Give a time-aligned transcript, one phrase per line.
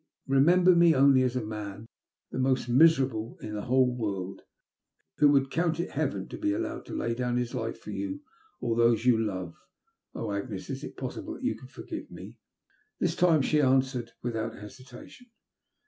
[0.27, 1.85] Fiomember me only as a man,
[2.31, 4.41] the most miserable in the whole world,
[5.17, 8.23] who would count it heaven to be allowed to lay down his life for you
[8.59, 9.53] or those you love.
[10.15, 10.71] Oh, Agnes!
[10.71, 12.39] is it possible that you can forgive me?
[12.67, 15.27] *' This time she answered without hesitation.